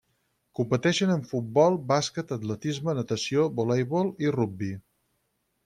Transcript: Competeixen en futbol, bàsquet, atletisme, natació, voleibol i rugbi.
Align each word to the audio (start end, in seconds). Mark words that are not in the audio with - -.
Competeixen 0.59 1.11
en 1.15 1.21
futbol, 1.31 1.77
bàsquet, 1.91 2.33
atletisme, 2.37 2.97
natació, 3.01 3.47
voleibol 3.61 4.11
i 4.27 4.33
rugbi. 4.39 4.75